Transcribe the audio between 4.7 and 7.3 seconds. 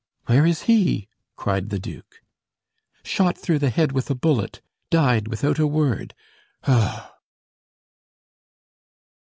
died without a word! ough!"